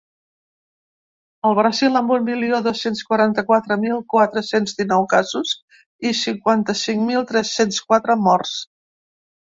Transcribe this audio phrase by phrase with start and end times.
[1.49, 5.53] El Brasil, amb un milió dos-cents quaranta-quatre mil quatre-cents dinou casos
[6.13, 8.57] i cinquanta-cinc mil tres-cents quatre morts.